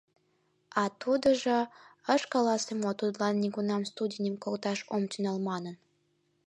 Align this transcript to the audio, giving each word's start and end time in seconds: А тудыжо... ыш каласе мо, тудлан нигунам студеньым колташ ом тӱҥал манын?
А 0.81 0.83
тудыжо... 1.01 1.59
ыш 2.13 2.21
каласе 2.33 2.73
мо, 2.81 2.91
тудлан 2.99 3.35
нигунам 3.41 3.83
студеньым 3.91 4.35
колташ 4.43 4.79
ом 4.93 5.03
тӱҥал 5.11 5.37
манын? 5.47 5.75